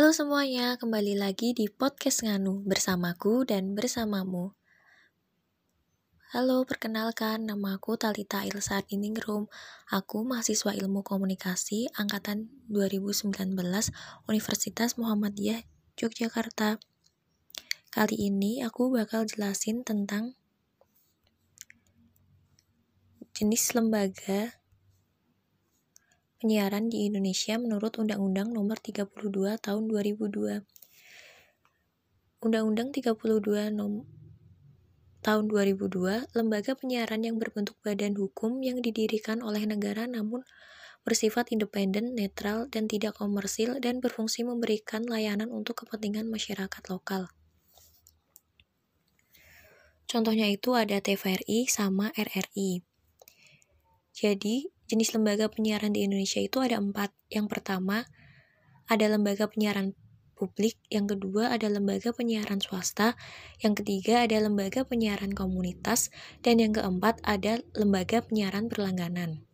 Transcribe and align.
Halo 0.00 0.16
semuanya, 0.16 0.80
kembali 0.80 1.20
lagi 1.20 1.52
di 1.52 1.68
podcast 1.68 2.24
Nganu 2.24 2.64
bersamaku 2.64 3.44
dan 3.44 3.76
bersamamu. 3.76 4.56
Halo, 6.32 6.64
perkenalkan 6.64 7.44
nama 7.44 7.76
aku 7.76 8.00
Talita 8.00 8.40
Ilsat 8.48 8.88
Iningrum. 8.88 9.52
Aku 9.92 10.24
mahasiswa 10.24 10.72
Ilmu 10.72 11.04
Komunikasi 11.04 11.92
angkatan 11.92 12.48
2019 12.72 13.28
Universitas 14.24 14.96
Muhammadiyah 14.96 15.68
Yogyakarta. 16.00 16.80
Kali 17.92 18.16
ini 18.16 18.64
aku 18.64 18.88
bakal 18.96 19.28
jelasin 19.28 19.84
tentang 19.84 20.32
jenis 23.36 23.76
lembaga 23.76 24.59
penyiaran 26.40 26.88
di 26.88 27.04
Indonesia 27.04 27.60
menurut 27.60 28.00
Undang-Undang 28.00 28.56
Nomor 28.56 28.80
32 28.80 29.60
Tahun 29.60 29.84
2002. 29.84 30.64
Undang-Undang 32.40 32.88
32 32.96 33.68
nom 33.68 34.08
tahun 35.20 35.52
2002, 35.52 36.32
lembaga 36.32 36.72
penyiaran 36.72 37.20
yang 37.20 37.36
berbentuk 37.36 37.76
badan 37.84 38.16
hukum 38.16 38.64
yang 38.64 38.80
didirikan 38.80 39.44
oleh 39.44 39.68
negara 39.68 40.08
namun 40.08 40.40
bersifat 41.04 41.52
independen, 41.52 42.16
netral, 42.16 42.68
dan 42.72 42.88
tidak 42.88 43.20
komersil 43.20 43.76
dan 43.80 44.00
berfungsi 44.00 44.44
memberikan 44.44 45.04
layanan 45.04 45.52
untuk 45.52 45.84
kepentingan 45.84 46.28
masyarakat 46.28 46.82
lokal. 46.88 47.28
Contohnya 50.08 50.48
itu 50.50 50.72
ada 50.72 50.98
TVRI 50.98 51.70
sama 51.70 52.10
RRI. 52.16 52.82
Jadi, 54.10 54.72
jenis 54.90 55.14
lembaga 55.14 55.46
penyiaran 55.46 55.94
di 55.94 56.02
Indonesia 56.02 56.42
itu 56.42 56.58
ada 56.58 56.82
empat. 56.82 57.14
Yang 57.30 57.46
pertama, 57.46 58.10
ada 58.90 59.06
lembaga 59.06 59.46
penyiaran 59.46 59.94
publik, 60.34 60.80
yang 60.90 61.06
kedua 61.06 61.54
ada 61.54 61.70
lembaga 61.70 62.10
penyiaran 62.10 62.58
swasta, 62.58 63.14
yang 63.62 63.78
ketiga 63.78 64.26
ada 64.26 64.40
lembaga 64.42 64.82
penyiaran 64.82 65.30
komunitas, 65.30 66.10
dan 66.42 66.58
yang 66.58 66.74
keempat 66.74 67.22
ada 67.22 67.62
lembaga 67.78 68.24
penyiaran 68.24 68.66
berlangganan. 68.66 69.46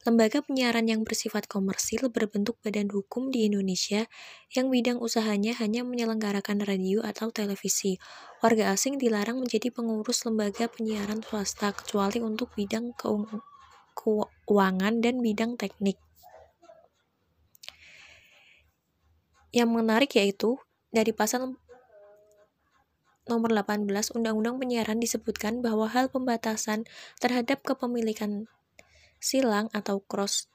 Lembaga 0.00 0.40
penyiaran 0.40 0.88
yang 0.88 1.04
bersifat 1.04 1.44
komersil 1.44 2.08
berbentuk 2.08 2.56
badan 2.64 2.88
hukum 2.88 3.28
di 3.28 3.44
Indonesia 3.44 4.08
yang 4.48 4.72
bidang 4.72 4.96
usahanya 4.96 5.52
hanya 5.60 5.84
menyelenggarakan 5.84 6.64
radio 6.64 7.04
atau 7.04 7.28
televisi. 7.28 8.00
Warga 8.40 8.72
asing 8.72 8.96
dilarang 8.96 9.44
menjadi 9.44 9.68
pengurus 9.68 10.24
lembaga 10.24 10.72
penyiaran 10.72 11.20
swasta 11.20 11.76
kecuali 11.76 12.24
untuk 12.24 12.48
bidang 12.56 12.96
keuangan 13.96 15.02
dan 15.02 15.22
bidang 15.24 15.54
teknik. 15.60 15.98
Yang 19.50 19.70
menarik 19.70 20.10
yaitu 20.14 20.62
dari 20.94 21.10
pasal 21.10 21.58
nomor 23.30 23.50
18 23.54 23.86
Undang-Undang 24.14 24.58
Penyiaran 24.58 24.98
disebutkan 24.98 25.62
bahwa 25.62 25.86
hal 25.86 26.10
pembatasan 26.10 26.86
terhadap 27.22 27.62
kepemilikan 27.62 28.50
silang 29.22 29.70
atau 29.70 30.02
cross 30.02 30.50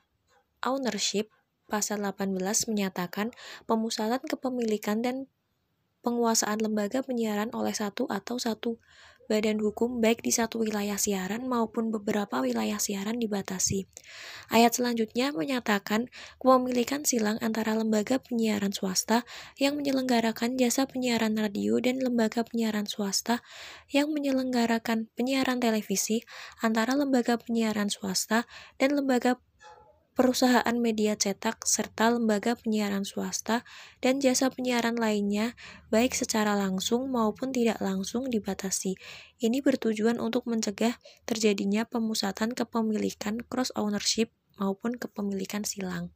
ownership 0.66 1.32
pasal 1.70 2.02
18 2.04 2.36
menyatakan 2.68 3.32
pemusatan 3.66 4.22
kepemilikan 4.26 5.00
dan 5.02 5.30
penguasaan 6.06 6.62
lembaga 6.62 7.02
penyiaran 7.02 7.50
oleh 7.58 7.74
satu 7.74 8.06
atau 8.06 8.38
satu 8.38 8.78
badan 9.26 9.58
hukum 9.62 10.00
baik 10.02 10.22
di 10.22 10.30
satu 10.30 10.62
wilayah 10.62 10.98
siaran 10.98 11.46
maupun 11.50 11.90
beberapa 11.90 12.42
wilayah 12.42 12.78
siaran 12.78 13.18
dibatasi. 13.18 13.90
Ayat 14.50 14.78
selanjutnya 14.78 15.34
menyatakan 15.34 16.08
kepemilikan 16.38 17.04
silang 17.04 17.42
antara 17.42 17.74
lembaga 17.74 18.22
penyiaran 18.22 18.72
swasta 18.72 19.26
yang 19.58 19.76
menyelenggarakan 19.76 20.56
jasa 20.56 20.86
penyiaran 20.86 21.34
radio 21.34 21.82
dan 21.82 21.98
lembaga 22.02 22.46
penyiaran 22.46 22.86
swasta 22.86 23.42
yang 23.90 24.14
menyelenggarakan 24.14 25.10
penyiaran 25.18 25.58
televisi 25.58 26.22
antara 26.62 26.94
lembaga 26.94 27.42
penyiaran 27.42 27.90
swasta 27.90 28.46
dan 28.78 28.94
lembaga 28.94 29.42
perusahaan 30.16 30.74
media 30.80 31.20
cetak, 31.20 31.68
serta 31.68 32.16
lembaga 32.16 32.56
penyiaran 32.56 33.04
swasta 33.04 33.68
dan 34.00 34.24
jasa 34.24 34.48
penyiaran 34.48 34.96
lainnya, 34.96 35.60
baik 35.92 36.16
secara 36.16 36.56
langsung 36.56 37.12
maupun 37.12 37.52
tidak 37.52 37.84
langsung 37.84 38.32
dibatasi. 38.32 38.96
Ini 39.44 39.60
bertujuan 39.60 40.24
untuk 40.24 40.48
mencegah 40.48 40.96
terjadinya 41.28 41.84
pemusatan 41.84 42.56
kepemilikan 42.56 43.44
cross 43.46 43.76
ownership 43.76 44.32
maupun 44.56 44.96
kepemilikan 44.96 45.68
silang. 45.68 46.16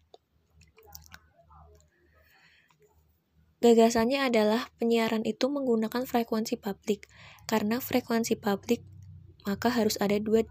Gagasannya 3.59 4.23
adalah 4.31 4.71
penyiaran 4.79 5.27
itu 5.27 5.51
menggunakan 5.51 6.07
frekuensi 6.07 6.55
publik. 6.55 7.11
Karena 7.43 7.83
frekuensi 7.83 8.39
publik, 8.39 8.87
maka 9.43 9.67
harus 9.67 9.99
ada 9.99 10.15
dua 10.15 10.47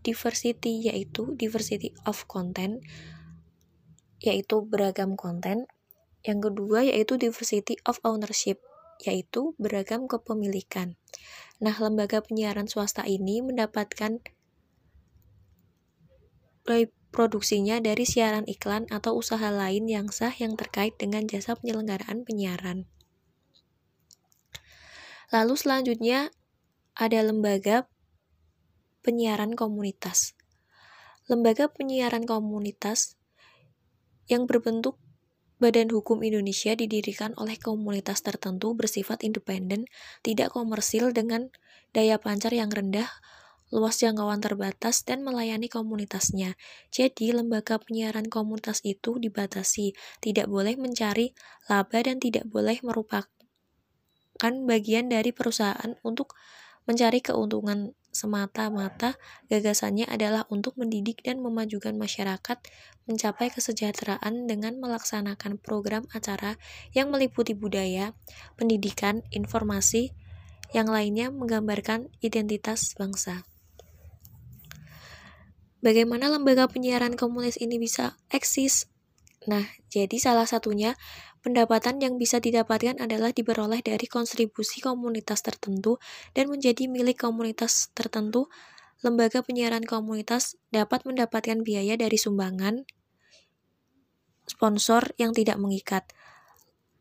diversity 0.00 0.84
yaitu 0.88 1.36
diversity 1.36 1.94
of 2.08 2.24
content 2.28 2.80
yaitu 4.20 4.60
beragam 4.64 5.16
konten. 5.16 5.64
Yang 6.20 6.52
kedua 6.52 6.84
yaitu 6.84 7.16
diversity 7.16 7.80
of 7.88 7.96
ownership 8.04 8.60
yaitu 9.00 9.56
beragam 9.56 10.04
kepemilikan. 10.04 11.00
Nah, 11.60 11.72
lembaga 11.76 12.20
penyiaran 12.20 12.68
swasta 12.68 13.08
ini 13.08 13.40
mendapatkan 13.40 14.20
produksinya 17.10 17.82
dari 17.82 18.06
siaran 18.06 18.46
iklan 18.46 18.86
atau 18.92 19.18
usaha 19.18 19.50
lain 19.50 19.90
yang 19.90 20.12
sah 20.14 20.30
yang 20.30 20.54
terkait 20.54 20.94
dengan 20.94 21.26
jasa 21.26 21.58
penyelenggaraan 21.58 22.22
penyiaran. 22.22 22.86
Lalu 25.34 25.54
selanjutnya 25.58 26.30
ada 26.94 27.20
lembaga 27.22 27.90
penyiaran 29.10 29.58
komunitas. 29.58 30.38
Lembaga 31.26 31.66
penyiaran 31.66 32.30
komunitas 32.30 33.18
yang 34.30 34.46
berbentuk 34.46 35.02
Badan 35.58 35.90
Hukum 35.90 36.22
Indonesia 36.22 36.78
didirikan 36.78 37.34
oleh 37.34 37.58
komunitas 37.58 38.22
tertentu 38.22 38.72
bersifat 38.78 39.26
independen, 39.26 39.90
tidak 40.22 40.54
komersil 40.54 41.10
dengan 41.10 41.50
daya 41.90 42.22
pancar 42.22 42.54
yang 42.54 42.70
rendah, 42.70 43.10
luas 43.74 43.98
jangkauan 43.98 44.40
terbatas, 44.40 45.02
dan 45.04 45.20
melayani 45.26 45.66
komunitasnya. 45.66 46.54
Jadi, 46.94 47.34
lembaga 47.34 47.76
penyiaran 47.82 48.30
komunitas 48.30 48.80
itu 48.86 49.20
dibatasi, 49.20 49.92
tidak 50.22 50.46
boleh 50.46 50.80
mencari 50.80 51.36
laba 51.66 51.98
dan 52.00 52.22
tidak 52.22 52.46
boleh 52.48 52.80
merupakan 52.80 53.26
bagian 54.40 55.12
dari 55.12 55.34
perusahaan 55.36 55.98
untuk 56.00 56.32
mencari 56.88 57.20
keuntungan 57.20 57.92
semata-mata 58.10 59.16
gagasannya 59.46 60.06
adalah 60.06 60.46
untuk 60.50 60.74
mendidik 60.76 61.22
dan 61.22 61.38
memajukan 61.40 61.94
masyarakat 61.94 62.58
mencapai 63.06 63.50
kesejahteraan 63.54 64.46
dengan 64.50 64.78
melaksanakan 64.82 65.58
program 65.58 66.06
acara 66.14 66.58
yang 66.94 67.10
meliputi 67.10 67.54
budaya, 67.54 68.14
pendidikan, 68.54 69.22
informasi, 69.34 70.14
yang 70.70 70.86
lainnya 70.86 71.34
menggambarkan 71.34 72.10
identitas 72.22 72.94
bangsa. 72.94 73.42
Bagaimana 75.80 76.28
lembaga 76.28 76.68
penyiaran 76.68 77.16
komunis 77.16 77.56
ini 77.56 77.80
bisa 77.80 78.20
eksis? 78.28 78.86
Nah, 79.48 79.64
jadi 79.88 80.20
salah 80.20 80.44
satunya 80.44 81.00
Pendapatan 81.40 82.04
yang 82.04 82.20
bisa 82.20 82.36
didapatkan 82.36 83.00
adalah 83.00 83.32
diperoleh 83.32 83.80
dari 83.80 84.04
kontribusi 84.04 84.84
komunitas 84.84 85.40
tertentu 85.40 85.96
dan 86.36 86.52
menjadi 86.52 86.84
milik 86.84 87.16
komunitas 87.24 87.88
tertentu. 87.96 88.52
Lembaga 89.00 89.40
penyiaran 89.40 89.88
komunitas 89.88 90.60
dapat 90.68 91.08
mendapatkan 91.08 91.64
biaya 91.64 91.96
dari 91.96 92.20
sumbangan 92.20 92.84
sponsor 94.44 95.16
yang 95.16 95.32
tidak 95.32 95.56
mengikat. 95.56 96.04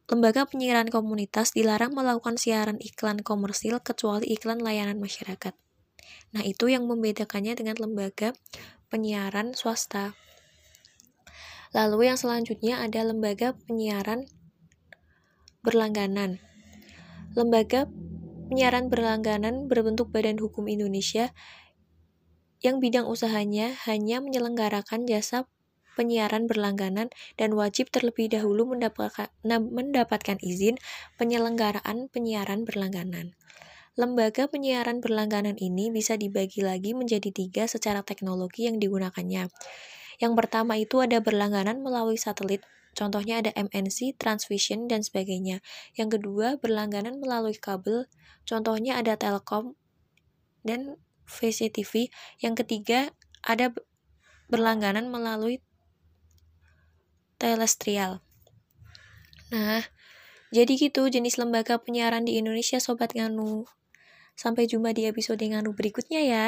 Lembaga 0.08 0.48
penyiaran 0.48 0.88
komunitas 0.88 1.52
dilarang 1.52 1.92
melakukan 1.92 2.40
siaran 2.40 2.80
iklan 2.80 3.20
komersil 3.20 3.84
kecuali 3.84 4.32
iklan 4.32 4.64
layanan 4.64 4.98
masyarakat. 4.98 5.52
Nah, 6.34 6.42
itu 6.48 6.72
yang 6.72 6.88
membedakannya 6.88 7.54
dengan 7.60 7.78
lembaga 7.78 8.32
penyiaran 8.88 9.54
swasta. 9.54 10.16
Lalu 11.70 12.10
yang 12.10 12.18
selanjutnya 12.18 12.82
ada 12.82 13.06
lembaga 13.06 13.54
penyiaran 13.70 14.26
berlangganan. 15.62 16.42
Lembaga 17.38 17.86
penyiaran 18.50 18.90
berlangganan 18.90 19.70
berbentuk 19.70 20.10
Badan 20.10 20.42
Hukum 20.42 20.66
Indonesia 20.66 21.30
yang 22.66 22.82
bidang 22.82 23.06
usahanya 23.06 23.78
hanya 23.86 24.20
menyelenggarakan 24.20 25.06
jasa 25.06 25.46
penyiaran 25.94 26.48
berlangganan 26.48 27.12
dan 27.36 27.54
wajib 27.54 27.92
terlebih 27.92 28.32
dahulu 28.32 28.66
mendapatkan, 28.72 30.38
izin 30.40 30.80
penyelenggaraan 31.20 32.08
penyiaran 32.08 32.64
berlangganan. 32.64 33.36
Lembaga 34.00 34.48
penyiaran 34.48 35.04
berlangganan 35.04 35.60
ini 35.60 35.92
bisa 35.92 36.16
dibagi 36.16 36.64
lagi 36.64 36.96
menjadi 36.96 37.36
tiga 37.36 37.68
secara 37.68 38.00
teknologi 38.00 38.64
yang 38.72 38.80
digunakannya, 38.80 39.52
yang 40.20 40.36
pertama 40.36 40.76
itu 40.76 41.00
ada 41.00 41.24
berlangganan 41.24 41.80
melalui 41.80 42.20
satelit. 42.20 42.62
Contohnya 42.92 43.40
ada 43.40 43.56
MNC, 43.56 44.20
Transvision, 44.20 44.92
dan 44.92 45.00
sebagainya. 45.00 45.64
Yang 45.96 46.20
kedua, 46.20 46.60
berlangganan 46.60 47.24
melalui 47.24 47.56
kabel. 47.56 48.12
Contohnya 48.44 49.00
ada 49.00 49.16
Telkom 49.16 49.80
dan 50.68 51.00
VCTV. 51.24 52.12
Yang 52.44 52.66
ketiga, 52.66 53.16
ada 53.48 53.72
berlangganan 54.52 55.08
melalui 55.08 55.64
telestrial. 57.40 58.20
Nah, 59.56 59.88
jadi 60.52 60.74
gitu 60.76 61.08
jenis 61.08 61.40
lembaga 61.40 61.80
penyiaran 61.80 62.28
di 62.28 62.36
Indonesia 62.36 62.84
Sobat 62.84 63.16
Nganu. 63.16 63.64
Sampai 64.36 64.68
jumpa 64.68 64.92
di 64.92 65.08
episode 65.08 65.40
Nganu 65.40 65.72
berikutnya 65.72 66.20
ya. 66.26 66.48